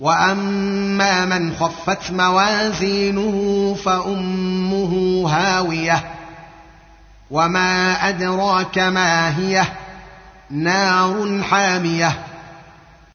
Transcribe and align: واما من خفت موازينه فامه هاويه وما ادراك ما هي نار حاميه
واما 0.00 1.24
من 1.24 1.52
خفت 1.52 2.10
موازينه 2.10 3.74
فامه 3.84 5.24
هاويه 5.30 6.04
وما 7.30 7.92
ادراك 8.08 8.78
ما 8.78 9.38
هي 9.38 9.64
نار 10.50 11.42
حاميه 11.42 12.12